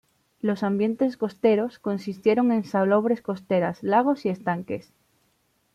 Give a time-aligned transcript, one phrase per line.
[0.39, 4.91] Los ambientes costeros consistieron en salobres costeras, lagos y estanques.